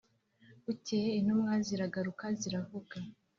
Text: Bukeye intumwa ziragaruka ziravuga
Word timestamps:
Bukeye 0.65 1.09
intumwa 1.19 1.53
ziragaruka 1.65 2.25
ziravuga 2.39 2.95